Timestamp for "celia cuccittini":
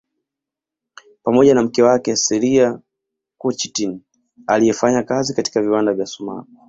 2.15-4.01